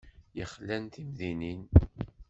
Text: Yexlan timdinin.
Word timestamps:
Yexlan 0.37 0.83
timdinin. 0.93 1.61